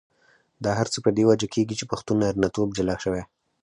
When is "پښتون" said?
1.91-2.15